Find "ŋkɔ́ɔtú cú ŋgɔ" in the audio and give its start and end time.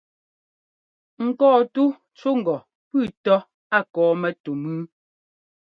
1.27-2.55